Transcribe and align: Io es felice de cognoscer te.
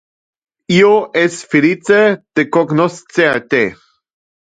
Io 0.77 0.89
es 1.25 1.37
felice 1.53 2.01
de 2.41 2.49
cognoscer 2.59 3.33
te. 3.55 3.65